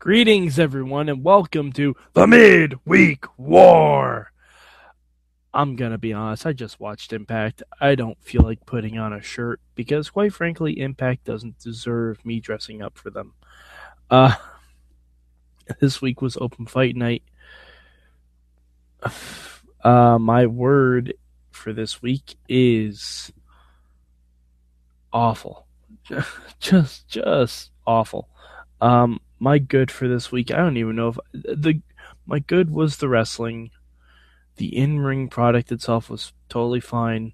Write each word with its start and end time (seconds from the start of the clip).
Greetings, 0.00 0.60
everyone, 0.60 1.08
and 1.08 1.24
welcome 1.24 1.72
to 1.72 1.96
the 2.12 2.24
Midweek 2.24 3.24
War. 3.36 4.30
I'm 5.52 5.74
gonna 5.74 5.98
be 5.98 6.12
honest. 6.12 6.46
I 6.46 6.52
just 6.52 6.78
watched 6.78 7.12
Impact. 7.12 7.64
I 7.80 7.96
don't 7.96 8.16
feel 8.22 8.42
like 8.42 8.64
putting 8.64 8.96
on 8.96 9.12
a 9.12 9.20
shirt 9.20 9.60
because, 9.74 10.08
quite 10.08 10.32
frankly, 10.32 10.78
Impact 10.78 11.24
doesn't 11.24 11.58
deserve 11.58 12.24
me 12.24 12.38
dressing 12.38 12.80
up 12.80 12.96
for 12.96 13.10
them. 13.10 13.32
Uh, 14.08 14.36
this 15.80 16.00
week 16.00 16.22
was 16.22 16.36
Open 16.36 16.66
Fight 16.66 16.94
Night. 16.94 17.24
Uh, 19.84 20.18
my 20.18 20.44
word 20.44 21.14
for 21.52 21.72
this 21.72 22.02
week 22.02 22.34
is 22.48 23.32
awful. 25.12 25.68
Just, 26.58 27.06
just 27.08 27.70
awful. 27.86 28.28
Um, 28.80 29.20
my 29.38 29.58
good 29.58 29.90
for 29.90 30.08
this 30.08 30.32
week, 30.32 30.50
I 30.50 30.56
don't 30.56 30.76
even 30.76 30.96
know 30.96 31.08
if 31.08 31.18
the 31.32 31.80
my 32.26 32.38
good 32.38 32.70
was 32.70 32.96
the 32.96 33.08
wrestling. 33.08 33.70
The 34.56 34.76
in 34.76 35.00
ring 35.00 35.28
product 35.28 35.70
itself 35.70 36.10
was 36.10 36.32
totally 36.48 36.80
fine. 36.80 37.32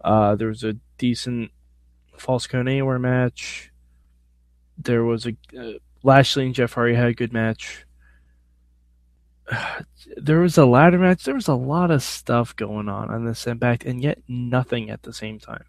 Uh, 0.00 0.36
there 0.36 0.48
was 0.48 0.62
a 0.62 0.76
decent 0.96 1.50
false 2.16 2.46
count 2.46 2.68
anywhere 2.68 2.98
match. 2.98 3.72
There 4.78 5.04
was 5.04 5.26
a 5.26 5.36
uh, 5.58 5.78
Lashley 6.02 6.46
and 6.46 6.54
Jeff 6.54 6.72
Hardy 6.72 6.94
had 6.94 7.08
a 7.08 7.14
good 7.14 7.32
match. 7.32 7.84
There 10.16 10.40
was 10.40 10.58
a 10.58 10.66
ladder 10.66 10.98
match. 10.98 11.22
There 11.22 11.34
was 11.34 11.48
a 11.48 11.54
lot 11.54 11.92
of 11.92 12.02
stuff 12.02 12.56
going 12.56 12.88
on 12.88 13.08
on 13.08 13.24
this 13.24 13.46
Impact, 13.46 13.84
and 13.84 14.02
yet 14.02 14.18
nothing 14.26 14.90
at 14.90 15.02
the 15.04 15.12
same 15.12 15.38
time. 15.38 15.64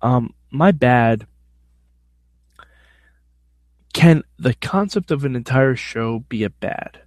Um, 0.00 0.32
my 0.50 0.70
bad. 0.70 1.26
Can 3.98 4.22
the 4.38 4.54
concept 4.54 5.10
of 5.10 5.24
an 5.24 5.34
entire 5.34 5.74
show 5.74 6.20
be 6.20 6.44
a 6.44 6.50
bad? 6.50 7.00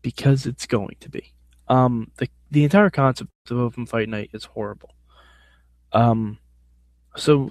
Because 0.00 0.46
it's 0.46 0.64
going 0.64 0.94
to 1.00 1.08
be. 1.08 1.32
Um, 1.66 2.12
the 2.18 2.28
the 2.52 2.62
entire 2.62 2.88
concept 2.88 3.32
of 3.50 3.58
Open 3.58 3.84
Fight 3.84 4.08
Night 4.08 4.30
is 4.32 4.44
horrible. 4.44 4.94
Um, 5.92 6.38
so 7.16 7.50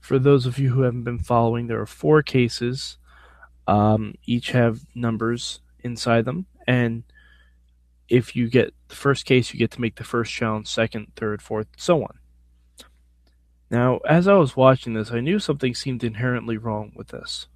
for 0.00 0.20
those 0.20 0.46
of 0.46 0.60
you 0.60 0.70
who 0.70 0.82
haven't 0.82 1.02
been 1.02 1.18
following, 1.18 1.66
there 1.66 1.80
are 1.80 1.86
four 1.86 2.22
cases. 2.22 2.98
Um, 3.66 4.14
each 4.26 4.52
have 4.52 4.82
numbers 4.94 5.58
inside 5.80 6.24
them, 6.24 6.46
and 6.68 7.02
if 8.08 8.36
you 8.36 8.48
get 8.48 8.74
the 8.86 8.94
first 8.94 9.24
case, 9.24 9.52
you 9.52 9.58
get 9.58 9.72
to 9.72 9.80
make 9.80 9.96
the 9.96 10.04
first 10.04 10.32
challenge, 10.32 10.68
second, 10.68 11.08
third, 11.16 11.42
fourth, 11.42 11.66
so 11.76 12.04
on. 12.04 12.20
Now, 13.72 13.96
as 14.08 14.28
I 14.28 14.34
was 14.34 14.54
watching 14.54 14.94
this, 14.94 15.10
I 15.10 15.18
knew 15.18 15.40
something 15.40 15.74
seemed 15.74 16.04
inherently 16.04 16.56
wrong 16.58 16.92
with 16.94 17.08
this. 17.08 17.48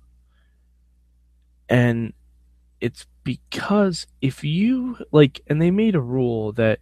And 1.71 2.13
it's 2.81 3.07
because 3.23 4.09
if 4.21 4.43
you, 4.43 4.99
like, 5.13 5.41
and 5.47 5.63
they 5.63 5.71
made 5.71 5.95
a 5.95 6.01
rule 6.01 6.53
that 6.53 6.81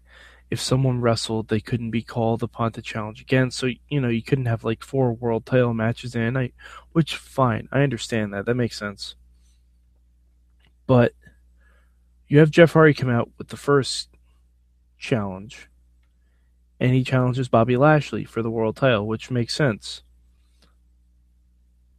if 0.51 0.61
someone 0.61 1.03
wrestled, 1.03 1.49
they 1.49 1.61
couldn't 1.61 1.91
be 1.91 2.03
called 2.03 2.43
upon 2.43 2.73
to 2.73 2.83
challenge 2.83 3.21
again. 3.21 3.51
So, 3.51 3.69
you 3.89 4.01
know, 4.01 4.09
you 4.09 4.23
couldn't 4.23 4.47
have 4.47 4.65
like 4.65 4.83
four 4.83 5.13
world 5.13 5.45
title 5.45 5.75
matches 5.75 6.15
in 6.15 6.23
a 6.23 6.31
night, 6.31 6.55
which, 6.93 7.17
fine, 7.17 7.69
I 7.71 7.83
understand 7.83 8.33
that. 8.33 8.47
That 8.47 8.55
makes 8.55 8.79
sense. 8.79 9.15
But 10.87 11.13
you 12.29 12.39
have 12.39 12.51
Jeff 12.51 12.73
Hardy 12.73 12.95
come 12.95 13.11
out 13.11 13.31
with 13.37 13.49
the 13.49 13.59
first 13.59 14.09
challenge, 14.99 15.69
and 16.81 16.95
he 16.95 17.05
challenges 17.05 17.49
Bobby 17.49 17.77
Lashley 17.77 18.25
for 18.25 18.41
the 18.41 18.51
world 18.51 18.77
title, 18.77 19.07
which 19.07 19.31
makes 19.31 19.55
sense. 19.55 20.03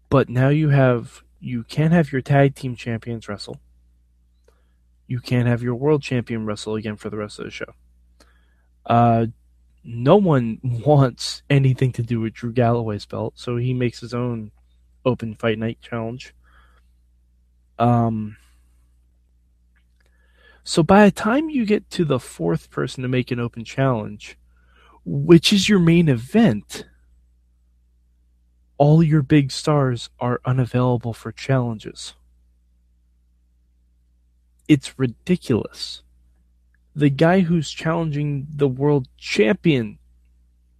But 0.10 0.28
now 0.28 0.50
you 0.50 0.70
have 0.70 1.24
you 1.40 1.64
can't 1.64 1.94
have 1.94 2.12
your 2.12 2.22
tag 2.22 2.56
team 2.56 2.76
champions 2.76 3.28
wrestle. 3.28 3.58
You 5.08 5.20
can't 5.20 5.48
have 5.48 5.64
your 5.64 5.76
world 5.76 6.04
champion 6.04 6.46
wrestle 6.46 6.76
again 6.76 6.98
for 6.98 7.10
the 7.10 7.18
rest 7.18 7.40
of 7.40 7.46
the 7.46 7.52
show. 7.52 7.74
Uh, 8.86 9.28
no 9.84 10.18
one 10.18 10.60
wants 10.64 11.44
anything 11.50 11.92
to 11.94 12.04
do 12.04 12.20
with 12.20 12.34
Drew 12.34 12.52
Galloway's 12.52 13.06
belt, 13.06 13.34
so 13.36 13.58
he 13.58 13.74
makes 13.74 14.00
his 14.00 14.14
own 14.14 14.52
open 15.06 15.36
fight 15.36 15.58
night 15.58 15.80
challenge. 15.82 16.34
Um, 17.78 18.38
so 20.64 20.84
by 20.84 21.06
the 21.06 21.12
time 21.12 21.50
you 21.50 21.66
get 21.66 21.90
to 21.92 22.06
the 22.06 22.20
fourth 22.20 22.70
person 22.70 23.02
to 23.02 23.10
make 23.10 23.32
an 23.32 23.40
open 23.40 23.64
challenge, 23.64 24.38
which 25.06 25.54
is 25.54 25.70
your 25.70 25.80
main 25.80 26.10
event, 26.10 26.86
all 28.80 29.04
your 29.04 29.22
big 29.22 29.52
stars 29.52 30.10
are 30.20 30.42
unavailable 30.46 31.14
for 31.14 31.32
challenges. 31.34 32.14
It's 34.68 34.98
ridiculous. 34.98 36.02
The 36.96 37.10
guy 37.10 37.42
who's 37.42 37.72
challenging 37.72 38.48
the 38.50 38.70
world 38.70 39.10
champion 39.18 40.00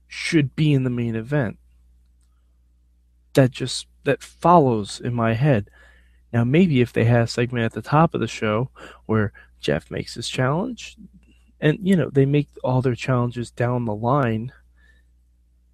should 0.08 0.56
be 0.56 0.74
in 0.74 0.86
the 0.86 0.90
main 0.90 1.16
event. 1.16 1.60
That 3.34 3.52
just 3.52 3.86
that 4.06 4.24
follows 4.24 5.02
in 5.02 5.14
my 5.14 5.34
head. 5.34 5.70
Now 6.32 6.46
maybe 6.46 6.80
if 6.82 6.94
they 6.94 7.04
had 7.04 7.24
a 7.24 7.28
segment 7.28 7.66
at 7.66 7.74
the 7.74 7.82
top 7.82 8.14
of 8.14 8.22
the 8.22 8.28
show 8.28 8.70
where 9.08 9.34
Jeff 9.60 9.92
makes 9.92 10.14
his 10.16 10.30
challenge, 10.30 10.96
and 11.60 11.78
you 11.84 11.98
know 11.98 12.10
they 12.10 12.26
make 12.26 12.48
all 12.64 12.82
their 12.82 12.96
challenges 12.96 13.52
down 13.52 13.84
the 13.84 13.94
line 13.94 14.54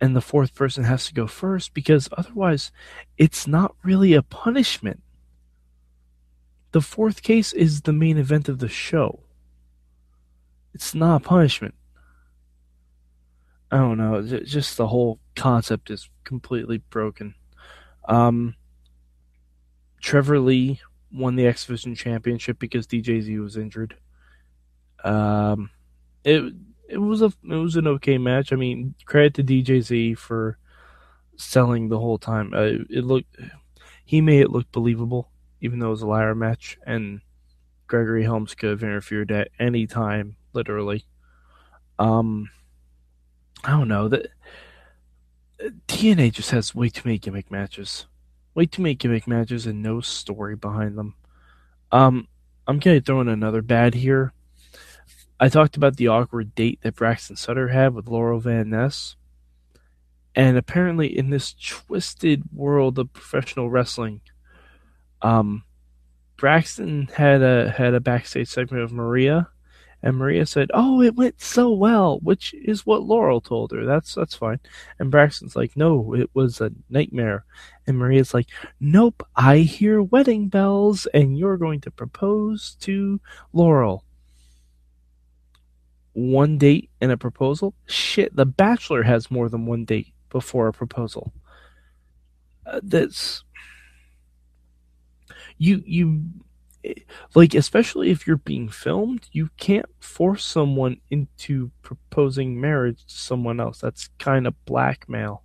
and 0.06 0.16
the 0.16 0.22
fourth 0.22 0.54
person 0.54 0.84
has 0.84 1.08
to 1.08 1.16
go 1.16 1.26
first 1.26 1.74
because 1.74 2.08
otherwise 2.16 2.72
it's 3.18 3.48
not 3.48 3.76
really 3.84 4.14
a 4.14 4.22
punishment. 4.22 5.02
The 6.74 6.82
fourth 6.82 7.24
case 7.24 7.54
is 7.54 7.82
the 7.82 7.92
main 7.92 8.20
event 8.20 8.48
of 8.48 8.60
the 8.60 8.70
show. 8.70 9.22
It's 10.76 10.94
not 10.94 11.24
a 11.24 11.26
punishment. 11.26 11.74
I 13.72 13.78
don't 13.78 13.98
know. 13.98 14.22
Just 14.22 14.78
the 14.78 14.88
whole 14.88 15.20
concept 15.36 15.90
is 15.90 16.08
completely 16.24 16.78
broken. 16.78 17.34
Um 18.08 18.54
trevor 20.02 20.40
lee 20.40 20.82
won 21.12 21.36
the 21.36 21.48
X 21.48 21.66
Division 21.66 21.96
Championship 21.96 22.60
because 22.60 22.86
DJZ 22.86 23.42
was 23.42 23.58
injured. 23.58 23.98
Um, 25.04 25.72
it 26.24 26.54
it 26.90 26.98
was 26.98 27.22
a 27.22 27.32
it 27.44 27.56
was 27.56 27.76
an 27.76 27.88
okay 27.88 28.18
match. 28.18 28.54
I 28.54 28.56
mean, 28.56 28.96
credit 29.06 29.34
to 29.36 29.44
DJZ 29.44 30.18
for 30.18 30.58
selling 31.38 31.90
the 31.90 32.00
whole 32.00 32.18
time. 32.18 32.54
Uh, 32.54 32.84
it 32.90 33.04
looked 33.04 33.36
he 34.06 34.22
made 34.22 34.42
it 34.42 34.52
look 34.52 34.72
believable, 34.72 35.30
even 35.62 35.80
though 35.80 35.88
it 35.88 35.92
was 35.92 36.02
a 36.02 36.08
ladder 36.08 36.36
match, 36.36 36.78
and 36.86 37.22
Gregory 37.88 38.24
Helms 38.24 38.56
could 38.56 38.70
have 38.70 38.84
interfered 38.84 39.32
at 39.32 39.50
any 39.60 39.88
time, 39.88 40.36
literally. 40.54 41.06
Um, 41.98 42.50
I 43.64 43.72
don't 43.72 43.88
know 43.88 44.08
that 44.10 44.28
TNA 45.88 46.34
just 46.34 46.52
has 46.52 46.76
way 46.76 46.90
too 46.90 47.02
many 47.06 47.18
gimmick 47.18 47.50
matches 47.50 48.06
way 48.56 48.66
too 48.66 48.82
many 48.82 48.96
gimmick 48.96 49.28
matches 49.28 49.68
and 49.68 49.84
no 49.84 50.02
story 50.02 50.56
behind 50.56 50.98
them. 50.98 51.14
Um, 51.92 52.28
I'm 52.66 52.80
gonna 52.80 53.02
throw 53.02 53.22
in 53.22 53.28
another 53.28 53.62
bad 53.62 53.94
here. 53.94 54.34
I 55.46 55.50
talked 55.50 55.78
about 55.78 55.98
the 55.98 56.08
awkward 56.08 56.56
date 56.56 56.80
that 56.82 56.96
Braxton 56.96 57.36
Sutter 57.36 57.68
had 57.68 57.94
with 57.94 58.08
Laurel 58.08 58.40
Van 58.40 58.72
Ness. 58.72 59.16
And 60.34 60.58
apparently 60.58 61.16
in 61.16 61.30
this 61.30 61.54
twisted 61.54 62.42
world 62.52 62.98
of 62.98 63.14
professional 63.14 63.70
wrestling, 63.70 64.22
um, 65.22 65.64
Braxton 66.36 67.10
had 67.14 67.44
a 67.44 67.70
had 67.70 67.94
a 67.94 68.00
backstage 68.00 68.48
segment 68.48 68.82
of 68.82 68.92
Maria 68.92 69.50
and 70.02 70.18
Maria 70.18 70.48
said, 70.48 70.72
"Oh, 70.74 71.04
it 71.04 71.14
went 71.14 71.40
so 71.40 71.72
well," 71.72 72.18
which 72.24 72.56
is 72.56 72.88
what 72.88 73.04
Laurel 73.04 73.40
told 73.40 73.70
her. 73.72 73.86
That's 73.86 74.16
that's 74.16 74.34
fine. 74.34 74.60
And 74.98 75.12
Braxton's 75.12 75.56
like, 75.56 75.78
"No, 75.78 76.16
it 76.16 76.32
was 76.34 76.60
a 76.60 76.72
nightmare." 76.90 77.46
And 77.86 78.00
Maria's 78.00 78.34
like, 78.34 78.50
"Nope, 78.80 79.22
I 79.36 79.60
hear 79.60 80.02
wedding 80.02 80.48
bells, 80.48 81.06
and 81.14 81.38
you're 81.38 81.58
going 81.58 81.82
to 81.82 81.92
propose 81.92 82.78
to 82.80 83.22
Laurel." 83.54 84.06
One 86.16 86.58
date 86.58 86.90
and 87.02 87.12
a 87.12 87.18
proposal? 87.18 87.74
Shit, 87.88 88.34
The 88.36 88.46
Bachelor 88.46 89.04
has 89.04 89.30
more 89.30 89.50
than 89.50 89.66
one 89.66 89.84
date 89.84 90.14
before 90.30 90.70
a 90.70 90.74
proposal. 90.74 91.34
Uh, 92.66 92.80
that's 92.82 93.44
you 95.58 95.84
you 95.86 96.24
like 97.34 97.54
especially 97.54 98.12
if 98.12 98.26
you're 98.26 98.38
being 98.38 98.70
filmed, 98.70 99.28
you 99.34 99.50
can't 99.58 99.86
force 100.00 100.46
someone 100.46 101.02
into 101.10 101.72
proposing 101.82 102.62
marriage 102.62 103.06
to 103.06 103.14
someone 103.14 103.60
else. 103.60 103.80
That's 103.80 104.10
kind 104.18 104.48
of 104.48 104.66
blackmail. 104.66 105.44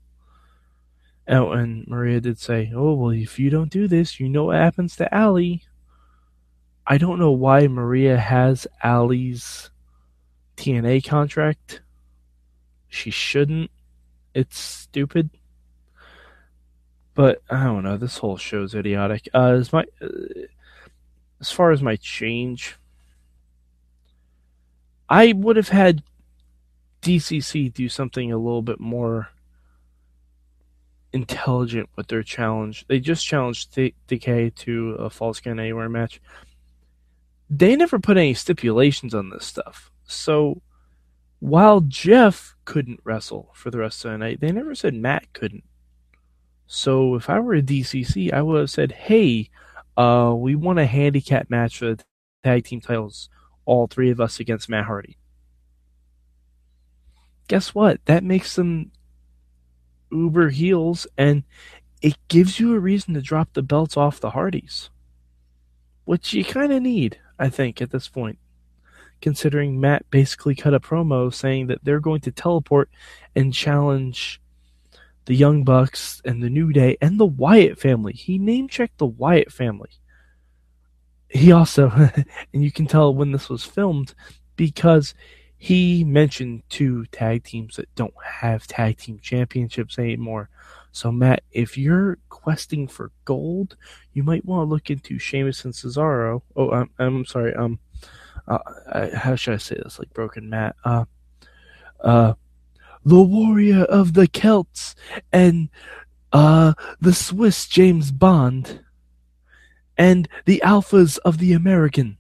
Oh, 1.28 1.50
and 1.50 1.84
Maria 1.88 2.20
did 2.20 2.38
say, 2.38 2.70
"Oh 2.75 2.94
well, 2.94 3.11
if 3.11 3.40
you 3.40 3.50
don't 3.50 3.73
do 3.73 3.88
this, 3.88 4.20
you 4.20 4.28
know 4.28 4.44
what 4.44 4.56
happens 4.56 4.94
to 4.96 5.12
Allie." 5.12 5.64
I 6.87 6.96
don't 6.96 7.19
know 7.19 7.32
why 7.32 7.66
Maria 7.66 8.19
has 8.19 8.69
Allie's 8.82 9.70
TNA 10.60 11.06
contract. 11.06 11.80
She 12.88 13.10
shouldn't. 13.10 13.70
It's 14.34 14.58
stupid. 14.58 15.30
But 17.14 17.42
I 17.48 17.64
don't 17.64 17.82
know. 17.82 17.96
This 17.96 18.18
whole 18.18 18.36
show's 18.36 18.74
idiotic. 18.74 19.28
Uh, 19.32 19.54
as 19.58 19.72
my 19.72 19.84
uh, 20.02 20.08
as 21.40 21.50
far 21.50 21.70
as 21.70 21.82
my 21.82 21.96
change, 21.96 22.76
I 25.08 25.32
would 25.32 25.56
have 25.56 25.70
had 25.70 26.02
DCC 27.00 27.72
do 27.72 27.88
something 27.88 28.30
a 28.30 28.36
little 28.36 28.62
bit 28.62 28.78
more 28.78 29.28
intelligent 31.12 31.88
with 31.96 32.08
their 32.08 32.22
challenge. 32.22 32.86
They 32.86 33.00
just 33.00 33.26
challenged 33.26 33.74
D- 33.74 33.94
Decay 34.06 34.50
to 34.50 34.90
a 34.98 35.08
false 35.08 35.40
count 35.40 35.58
anywhere 35.58 35.88
match. 35.88 36.20
They 37.48 37.74
never 37.74 37.98
put 37.98 38.18
any 38.18 38.34
stipulations 38.34 39.14
on 39.14 39.30
this 39.30 39.46
stuff. 39.46 39.89
So 40.10 40.62
while 41.38 41.80
Jeff 41.80 42.54
couldn't 42.64 43.00
wrestle 43.04 43.50
for 43.54 43.70
the 43.70 43.78
rest 43.78 44.04
of 44.04 44.12
the 44.12 44.18
night, 44.18 44.40
they 44.40 44.52
never 44.52 44.74
said 44.74 44.94
Matt 44.94 45.32
couldn't. 45.32 45.64
So 46.66 47.14
if 47.14 47.30
I 47.30 47.40
were 47.40 47.54
a 47.54 47.62
DCC, 47.62 48.32
I 48.32 48.42
would 48.42 48.60
have 48.60 48.70
said, 48.70 48.92
"Hey, 48.92 49.50
uh, 49.96 50.34
we 50.36 50.54
want 50.54 50.78
a 50.78 50.86
handicap 50.86 51.50
match 51.50 51.78
for 51.78 51.94
the 51.94 52.04
tag 52.44 52.64
team 52.64 52.80
titles, 52.80 53.28
all 53.64 53.86
three 53.86 54.10
of 54.10 54.20
us 54.20 54.38
against 54.38 54.68
Matt 54.68 54.86
Hardy." 54.86 55.16
Guess 57.48 57.74
what? 57.74 58.04
That 58.04 58.22
makes 58.22 58.54
them 58.54 58.92
uber 60.12 60.50
heels, 60.50 61.06
and 61.16 61.42
it 62.02 62.16
gives 62.28 62.60
you 62.60 62.74
a 62.74 62.80
reason 62.80 63.14
to 63.14 63.22
drop 63.22 63.52
the 63.52 63.62
belts 63.62 63.96
off 63.96 64.20
the 64.20 64.30
Hardys, 64.30 64.90
which 66.04 66.32
you 66.32 66.44
kind 66.44 66.72
of 66.72 66.82
need, 66.82 67.18
I 67.38 67.48
think, 67.48 67.82
at 67.82 67.90
this 67.90 68.08
point 68.08 68.38
considering 69.20 69.81
Matt 69.81 70.08
basically 70.11 70.55
cut 70.55 70.75
a 70.75 70.81
promo 70.81 71.32
saying 71.32 71.67
that 71.69 71.84
they're 71.84 72.00
going 72.00 72.20
to 72.22 72.32
teleport 72.32 72.90
and 73.34 73.55
challenge 73.55 74.40
the 75.26 75.34
Young 75.34 75.64
Bucks 75.64 76.20
and 76.25 76.43
the 76.43 76.50
New 76.50 76.72
Day 76.72 76.96
and 77.00 77.19
the 77.19 77.26
Wyatt 77.26 77.78
family. 77.78 78.12
He 78.12 78.38
name 78.38 78.69
checked 78.69 78.99
the 78.99 79.06
Wyatt 79.06 79.52
family. 79.52 79.90
He 81.28 81.52
also, 81.52 81.90
and 82.52 82.64
you 82.64 82.72
can 82.72 82.87
tell 82.87 83.14
when 83.14 83.32
this 83.32 83.49
was 83.49 83.64
filmed 83.64 84.14
because 84.56 85.14
he 85.56 86.05
mentioned 86.05 86.62
two 86.69 87.05
tag 87.06 87.44
teams 87.44 87.76
that 87.76 87.94
don't 87.94 88.14
have 88.25 88.66
tag 88.66 88.96
team 88.96 89.19
championships 89.23 89.99
anymore. 89.99 90.49
So, 90.93 91.12
Matt, 91.12 91.43
if 91.52 91.78
you're 91.78 92.19
questing 92.31 92.88
for 92.88 93.12
gold, 93.25 93.76
you 94.12 94.23
might 94.23 94.44
want 94.44 94.66
to 94.66 94.70
look 94.70 94.90
into 94.90 95.19
Sheamus 95.19 95.64
and 95.64 95.73
Cesaro. 95.73 96.43
Oh, 96.56 96.70
I'm, 96.70 96.90
I'm 96.99 97.25
sorry. 97.25 97.55
Um, 97.55 97.78
uh, 98.50 98.58
I, 98.93 99.11
how 99.17 99.37
should 99.37 99.55
I 99.55 99.58
say 99.58 99.76
this? 99.76 99.99
Like 99.99 100.12
Broken 100.12 100.50
Matt. 100.50 100.75
Uh, 100.85 101.05
uh, 102.00 102.35
the 103.05 103.23
warrior 103.23 103.85
of 103.85 104.14
the 104.14 104.26
Celts 104.26 104.94
and 105.32 105.69
uh, 106.32 106.75
the 107.00 107.14
Swiss 107.14 107.67
James 107.67 108.11
Bond 108.11 108.81
and 109.97 110.29
the 110.44 110.62
alphas 110.64 111.19
of 111.19 111.38
the 111.38 111.52
American 111.52 112.19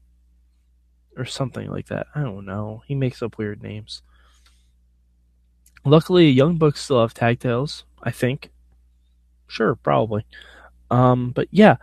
or 1.16 1.24
something 1.24 1.68
like 1.68 1.88
that. 1.88 2.06
I 2.14 2.22
don't 2.22 2.46
know. 2.46 2.82
He 2.86 2.94
makes 2.94 3.22
up 3.22 3.36
weird 3.36 3.62
names. 3.62 4.02
Luckily, 5.84 6.30
Young 6.30 6.56
Bucks 6.56 6.80
still 6.80 7.00
have 7.00 7.14
tag 7.14 7.40
tails. 7.40 7.84
I 8.02 8.10
think. 8.10 8.50
Sure, 9.48 9.74
probably. 9.74 10.24
Um, 10.90 11.32
but 11.32 11.48
yeah, 11.50 11.76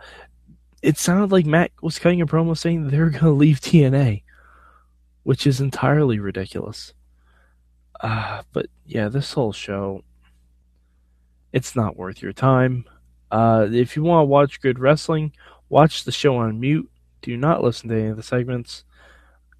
it 0.82 0.98
sounded 0.98 1.32
like 1.32 1.46
Matt 1.46 1.70
was 1.82 1.98
cutting 1.98 2.20
a 2.20 2.26
promo 2.26 2.56
saying 2.56 2.88
they're 2.88 3.10
going 3.10 3.24
to 3.24 3.30
leave 3.30 3.60
TNA 3.60 4.22
which 5.28 5.46
is 5.46 5.60
entirely 5.60 6.18
ridiculous. 6.18 6.94
Uh, 8.00 8.40
but 8.54 8.64
yeah, 8.86 9.10
this 9.10 9.34
whole 9.34 9.52
show, 9.52 10.02
it's 11.52 11.76
not 11.76 11.98
worth 11.98 12.22
your 12.22 12.32
time. 12.32 12.86
Uh, 13.30 13.68
if 13.70 13.94
you 13.94 14.02
want 14.02 14.22
to 14.22 14.26
watch 14.26 14.62
good 14.62 14.78
wrestling, 14.78 15.30
watch 15.68 16.04
the 16.04 16.12
show 16.12 16.38
on 16.38 16.58
mute. 16.58 16.90
Do 17.20 17.36
not 17.36 17.62
listen 17.62 17.90
to 17.90 17.94
any 17.94 18.06
of 18.06 18.16
the 18.16 18.22
segments. 18.22 18.84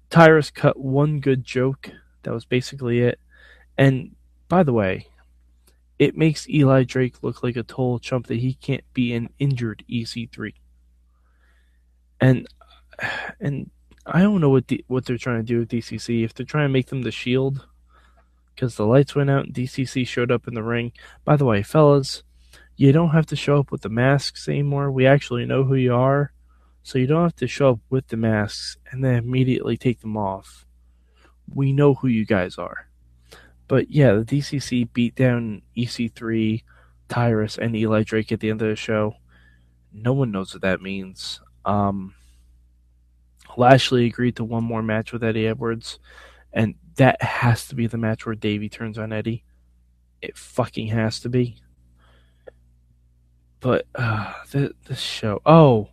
Tyrus 0.09 0.49
cut 0.49 0.75
one 0.75 1.19
good 1.19 1.43
joke. 1.43 1.91
That 2.23 2.33
was 2.33 2.45
basically 2.45 3.01
it. 3.01 3.19
And 3.77 4.15
by 4.47 4.63
the 4.63 4.73
way, 4.73 5.05
it 5.99 6.17
makes 6.17 6.49
Eli 6.49 6.81
Drake 6.83 7.21
look 7.21 7.43
like 7.43 7.57
a 7.57 7.61
total 7.61 7.99
chump 7.99 8.25
that 8.25 8.39
he 8.39 8.55
can't 8.55 8.91
be 8.95 9.13
an 9.13 9.29
injured 9.37 9.83
EC3. 9.87 10.51
And 12.19 12.47
and 13.39 13.69
I 14.11 14.21
don't 14.21 14.41
know 14.41 14.49
what 14.49 14.67
D- 14.67 14.85
what 14.87 15.05
they're 15.05 15.17
trying 15.17 15.39
to 15.39 15.43
do 15.43 15.59
with 15.59 15.69
DCC. 15.69 16.23
If 16.23 16.33
they're 16.33 16.45
trying 16.45 16.65
to 16.65 16.73
make 16.73 16.87
them 16.87 17.03
the 17.03 17.11
Shield, 17.11 17.67
because 18.55 18.75
the 18.75 18.85
lights 18.85 19.15
went 19.15 19.29
out 19.29 19.45
and 19.45 19.53
DCC 19.53 20.05
showed 20.05 20.31
up 20.31 20.47
in 20.47 20.53
the 20.53 20.63
ring. 20.63 20.91
By 21.23 21.35
the 21.37 21.45
way, 21.45 21.63
fellas, 21.63 22.23
you 22.75 22.91
don't 22.91 23.11
have 23.11 23.25
to 23.27 23.35
show 23.35 23.59
up 23.59 23.71
with 23.71 23.81
the 23.81 23.89
masks 23.89 24.49
anymore. 24.49 24.91
We 24.91 25.05
actually 25.05 25.45
know 25.45 25.63
who 25.63 25.75
you 25.75 25.93
are, 25.93 26.33
so 26.83 26.97
you 26.99 27.07
don't 27.07 27.23
have 27.23 27.35
to 27.37 27.47
show 27.47 27.71
up 27.71 27.79
with 27.89 28.07
the 28.07 28.17
masks 28.17 28.77
and 28.91 29.03
then 29.03 29.15
immediately 29.15 29.77
take 29.77 30.01
them 30.01 30.17
off. 30.17 30.65
We 31.53 31.71
know 31.71 31.93
who 31.93 32.07
you 32.07 32.25
guys 32.25 32.57
are. 32.57 32.89
But 33.67 33.91
yeah, 33.91 34.13
the 34.13 34.25
DCC 34.25 34.91
beat 34.91 35.15
down 35.15 35.61
EC3, 35.77 36.63
Tyrus, 37.07 37.57
and 37.57 37.75
Eli 37.75 38.03
Drake 38.03 38.31
at 38.31 38.39
the 38.39 38.49
end 38.49 38.61
of 38.61 38.67
the 38.67 38.75
show. 38.75 39.15
No 39.93 40.13
one 40.13 40.31
knows 40.31 40.53
what 40.53 40.63
that 40.63 40.81
means. 40.81 41.39
Um, 41.65 42.15
Lashley 43.57 44.05
agreed 44.05 44.35
to 44.37 44.43
one 44.43 44.63
more 44.63 44.83
match 44.83 45.11
with 45.11 45.23
Eddie 45.23 45.47
Edwards, 45.47 45.99
and 46.53 46.75
that 46.95 47.21
has 47.21 47.67
to 47.67 47.75
be 47.75 47.87
the 47.87 47.97
match 47.97 48.25
where 48.25 48.35
Davey 48.35 48.69
turns 48.69 48.97
on 48.97 49.13
Eddie. 49.13 49.43
It 50.21 50.37
fucking 50.37 50.87
has 50.87 51.19
to 51.21 51.29
be. 51.29 51.57
But 53.59 53.85
uh, 53.95 54.33
this 54.51 54.99
show. 54.99 55.41
Oh, 55.45 55.89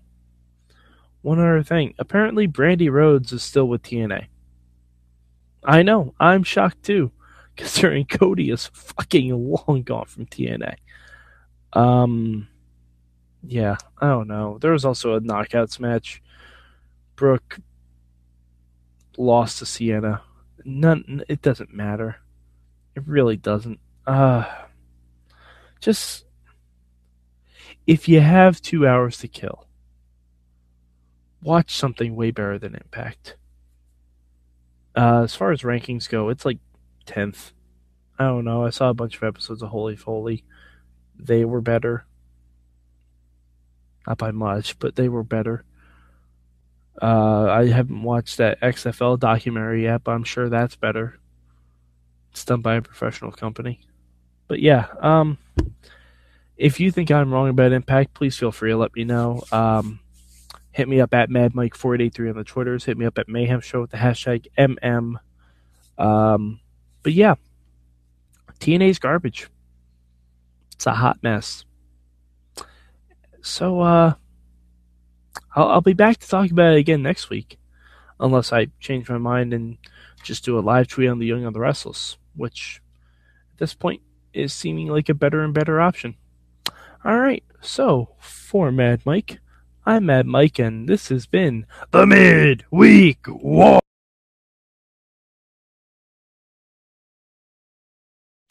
one 1.22 1.40
other 1.40 1.62
thing. 1.62 1.94
Apparently, 1.98 2.46
Brandi 2.46 2.90
Rhodes 2.90 3.32
is 3.32 3.42
still 3.42 3.66
with 3.66 3.82
TNA. 3.82 4.26
I 5.64 5.82
know. 5.82 6.14
I'm 6.20 6.44
shocked 6.44 6.84
too, 6.84 7.10
considering 7.56 8.06
Cody 8.06 8.50
is 8.50 8.66
fucking 8.66 9.32
long 9.34 9.82
gone 9.82 10.06
from 10.06 10.26
TNA. 10.26 10.76
Um, 11.72 12.48
yeah, 13.42 13.76
I 14.00 14.08
don't 14.08 14.28
know. 14.28 14.58
There 14.60 14.72
was 14.72 14.84
also 14.84 15.14
a 15.14 15.20
knockouts 15.20 15.80
match 15.80 16.22
Brooke 17.16 17.58
lost 19.16 19.58
to 19.58 19.66
Sienna. 19.66 20.22
None. 20.64 21.24
It 21.28 21.42
doesn't 21.42 21.74
matter. 21.74 22.16
It 22.94 23.02
really 23.06 23.36
doesn't. 23.36 23.80
Uh, 24.06 24.44
just 25.80 26.24
if 27.86 28.08
you 28.08 28.20
have 28.20 28.60
two 28.60 28.86
hours 28.86 29.18
to 29.18 29.28
kill, 29.28 29.66
watch 31.42 31.76
something 31.76 32.16
way 32.16 32.30
better 32.30 32.58
than 32.58 32.74
Impact. 32.74 33.36
Uh, 34.94 35.22
as 35.24 35.34
far 35.34 35.52
as 35.52 35.60
rankings 35.62 36.08
go, 36.08 36.30
it's 36.30 36.44
like 36.44 36.58
tenth. 37.04 37.52
I 38.18 38.24
don't 38.24 38.44
know. 38.44 38.64
I 38.64 38.70
saw 38.70 38.88
a 38.88 38.94
bunch 38.94 39.16
of 39.16 39.22
episodes 39.24 39.62
of 39.62 39.68
Holy 39.68 39.94
Foley. 39.94 40.42
They 41.18 41.44
were 41.44 41.60
better. 41.60 42.06
Not 44.06 44.16
by 44.16 44.30
much, 44.30 44.78
but 44.78 44.96
they 44.96 45.08
were 45.08 45.22
better. 45.22 45.65
Uh, 47.00 47.50
I 47.50 47.66
haven't 47.66 48.02
watched 48.02 48.38
that 48.38 48.60
XFL 48.60 49.18
documentary 49.18 49.84
yet, 49.84 50.04
but 50.04 50.12
I'm 50.12 50.24
sure 50.24 50.48
that's 50.48 50.76
better. 50.76 51.18
It's 52.30 52.44
done 52.44 52.60
by 52.60 52.76
a 52.76 52.82
professional 52.82 53.32
company. 53.32 53.80
But 54.48 54.60
yeah, 54.60 54.86
um, 55.00 55.38
if 56.56 56.80
you 56.80 56.90
think 56.90 57.10
I'm 57.10 57.32
wrong 57.32 57.48
about 57.48 57.72
Impact, 57.72 58.14
please 58.14 58.36
feel 58.36 58.52
free 58.52 58.70
to 58.70 58.76
let 58.76 58.94
me 58.94 59.04
know. 59.04 59.42
Um, 59.52 60.00
hit 60.72 60.88
me 60.88 61.00
up 61.00 61.12
at 61.14 61.30
MadMike4883 61.30 62.30
on 62.30 62.36
the 62.36 62.44
Twitters. 62.44 62.84
Hit 62.84 62.98
me 62.98 63.06
up 63.06 63.18
at 63.18 63.28
Mayhem 63.28 63.60
Show 63.60 63.82
with 63.82 63.90
the 63.90 63.96
hashtag 63.96 64.46
MM. 64.58 65.16
Um, 65.98 66.60
but 67.02 67.12
yeah, 67.12 67.34
TNA's 68.60 68.98
garbage. 68.98 69.48
It's 70.74 70.86
a 70.86 70.92
hot 70.92 71.22
mess. 71.22 71.64
So, 73.42 73.80
uh, 73.80 74.14
I'll, 75.54 75.68
I'll 75.68 75.80
be 75.80 75.92
back 75.92 76.18
to 76.18 76.28
talk 76.28 76.50
about 76.50 76.74
it 76.74 76.78
again 76.78 77.02
next 77.02 77.30
week, 77.30 77.58
unless 78.20 78.52
I 78.52 78.68
change 78.80 79.08
my 79.08 79.18
mind 79.18 79.52
and 79.52 79.78
just 80.22 80.44
do 80.44 80.58
a 80.58 80.60
live 80.60 80.88
tweet 80.88 81.08
on 81.08 81.18
the 81.18 81.26
Young 81.26 81.44
and 81.44 81.54
the 81.54 81.60
Restless, 81.60 82.16
which 82.34 82.82
at 83.54 83.58
this 83.58 83.74
point 83.74 84.02
is 84.32 84.52
seeming 84.52 84.88
like 84.88 85.08
a 85.08 85.14
better 85.14 85.42
and 85.42 85.54
better 85.54 85.80
option. 85.80 86.16
All 87.04 87.18
right, 87.18 87.44
so 87.60 88.10
for 88.18 88.72
Mad 88.72 89.02
Mike, 89.04 89.38
I'm 89.84 90.06
Mad 90.06 90.26
Mike, 90.26 90.58
and 90.58 90.88
this 90.88 91.08
has 91.10 91.26
been 91.26 91.66
the 91.92 92.06
Midweek 92.06 93.26
War. 93.28 93.80